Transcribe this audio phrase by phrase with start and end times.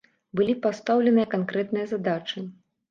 [0.39, 2.49] Былі пастаўленыя канкрэтныя задачы.